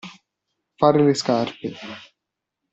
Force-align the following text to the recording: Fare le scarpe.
Fare 0.79 1.05
le 1.05 1.13
scarpe. 1.13 1.73